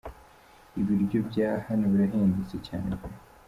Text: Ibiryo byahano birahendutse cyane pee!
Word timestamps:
Ibiryo 0.79 1.19
byahano 1.29 1.85
birahendutse 1.93 2.55
cyane 2.67 2.91
pee! 3.01 3.17